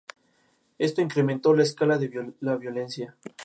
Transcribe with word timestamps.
Esto 0.79 1.03
incrementó 1.03 1.53
la 1.53 1.61
escala 1.61 1.99
de 1.99 2.33
la 2.39 2.55
violencia. 2.55 3.15